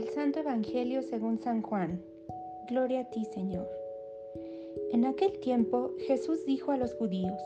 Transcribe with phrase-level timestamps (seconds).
[0.00, 2.02] Santo Evangelio según San Juan.
[2.68, 3.68] Gloria a ti, Señor.
[4.90, 7.38] En aquel tiempo Jesús dijo a los judíos,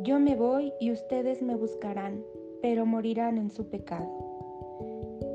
[0.00, 2.22] Yo me voy y ustedes me buscarán,
[2.62, 4.08] pero morirán en su pecado.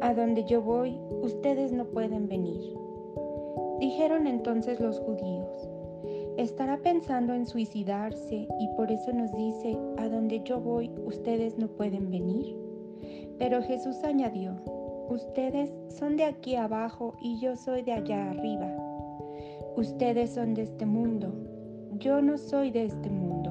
[0.02, 2.74] A donde yo voy, ustedes no pueden venir.
[3.80, 5.70] Dijeron entonces los judíos,
[6.38, 11.68] estará pensando en suicidarse y por eso nos dice, a donde yo voy, ustedes no
[11.68, 12.56] pueden venir.
[13.38, 14.56] Pero Jesús añadió,
[15.10, 18.72] Ustedes son de aquí abajo y yo soy de allá arriba.
[19.76, 21.34] Ustedes son de este mundo,
[21.98, 23.50] yo no soy de este mundo.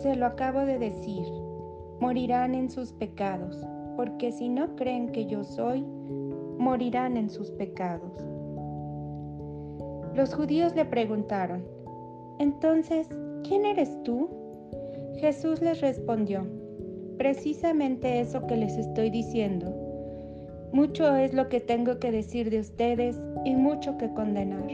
[0.00, 1.24] Se lo acabo de decir,
[2.00, 3.64] morirán en sus pecados,
[3.94, 5.82] porque si no creen que yo soy,
[6.58, 8.12] morirán en sus pecados.
[10.16, 11.64] Los judíos le preguntaron,
[12.40, 13.08] entonces,
[13.44, 14.28] ¿quién eres tú?
[15.20, 16.44] Jesús les respondió,
[17.18, 19.79] precisamente eso que les estoy diciendo
[20.72, 24.68] mucho es lo que tengo que decir de ustedes y mucho que condenar.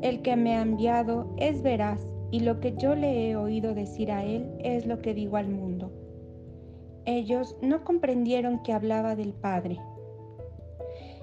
[0.00, 4.12] El que me ha enviado es veraz y lo que yo le he oído decir
[4.12, 5.90] a él es lo que digo al mundo.
[7.04, 9.78] Ellos no comprendieron que hablaba del Padre.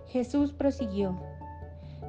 [0.08, 1.18] Jesús prosiguió,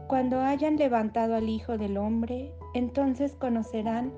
[0.09, 4.13] Cuando hayan levantado al Hijo del Hombre, entonces conocerán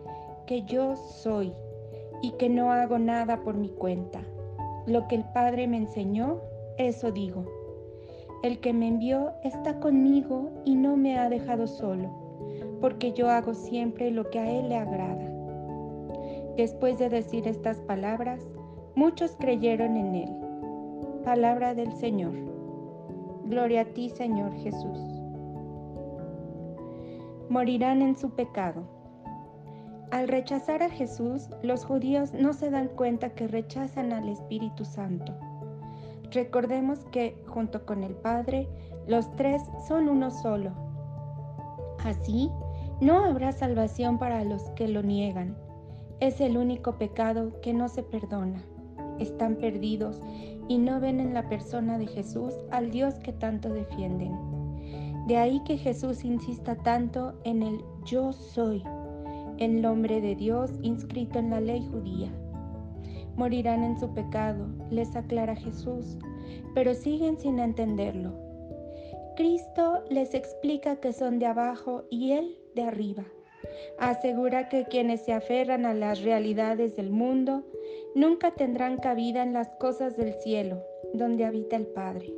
[0.47, 1.53] que yo soy
[2.23, 4.21] y que no hago nada por mi cuenta.
[4.87, 6.41] Lo que el Padre me enseñó,
[6.79, 7.58] eso digo.
[8.43, 12.09] El que me envió está conmigo y no me ha dejado solo,
[12.81, 15.29] porque yo hago siempre lo que a Él le agrada.
[16.57, 18.47] Después de decir estas palabras,
[18.95, 20.31] muchos creyeron en Él.
[21.25, 22.35] Palabra del Señor.
[23.45, 24.99] Gloria a ti, Señor Jesús.
[27.49, 28.83] Morirán en su pecado.
[30.13, 35.35] Al rechazar a Jesús, los judíos no se dan cuenta que rechazan al Espíritu Santo.
[36.31, 38.69] Recordemos que, junto con el Padre,
[39.07, 40.73] los tres son uno solo.
[42.05, 42.51] Así,
[43.01, 45.57] no habrá salvación para los que lo niegan.
[46.21, 48.63] Es el único pecado que no se perdona.
[49.19, 50.21] Están perdidos
[50.69, 54.37] y no ven en la persona de Jesús al Dios que tanto defienden.
[55.27, 58.83] De ahí que Jesús insista tanto en el yo soy,
[59.59, 62.31] el nombre de Dios inscrito en la ley judía
[63.39, 66.19] morirán en su pecado, les aclara Jesús,
[66.75, 68.33] pero siguen sin entenderlo.
[69.37, 73.25] Cristo les explica que son de abajo y Él de arriba.
[73.99, 77.65] Asegura que quienes se aferran a las realidades del mundo
[78.15, 80.83] nunca tendrán cabida en las cosas del cielo,
[81.15, 82.35] donde habita el Padre.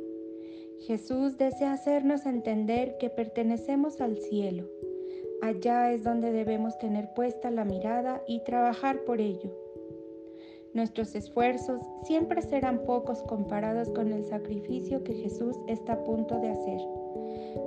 [0.85, 4.67] Jesús desea hacernos entender que pertenecemos al cielo.
[5.41, 9.60] Allá es donde debemos tener puesta la mirada y trabajar por ello.
[10.73, 16.49] Nuestros esfuerzos siempre serán pocos comparados con el sacrificio que Jesús está a punto de
[16.49, 16.79] hacer.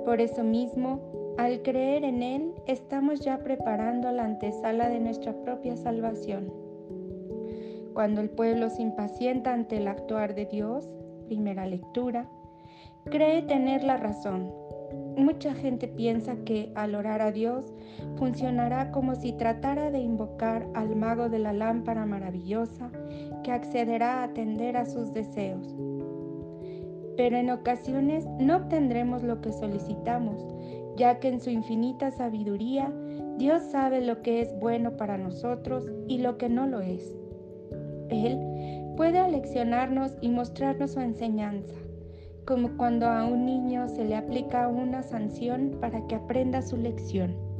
[0.05, 5.77] Por eso mismo, al creer en Él, estamos ya preparando la antesala de nuestra propia
[5.77, 6.51] salvación.
[7.93, 10.89] Cuando el pueblo se impacienta ante el actuar de Dios,
[11.27, 12.27] primera lectura,
[13.05, 14.51] cree tener la razón,
[15.17, 17.73] Mucha gente piensa que al orar a Dios
[18.17, 22.91] funcionará como si tratara de invocar al mago de la lámpara maravillosa
[23.43, 25.73] que accederá a atender a sus deseos.
[27.15, 30.45] Pero en ocasiones no obtendremos lo que solicitamos,
[30.97, 32.91] ya que en su infinita sabiduría
[33.37, 37.15] Dios sabe lo que es bueno para nosotros y lo que no lo es.
[38.09, 38.37] Él
[38.97, 41.84] puede aleccionarnos y mostrarnos su enseñanza
[42.45, 47.54] como cuando a un niño se le aplica una sanción para que aprenda su lección.